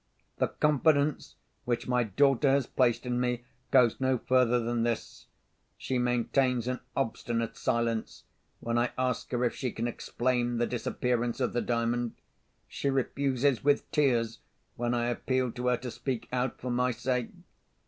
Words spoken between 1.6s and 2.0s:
which